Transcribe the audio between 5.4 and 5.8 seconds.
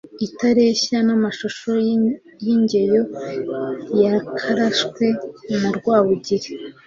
na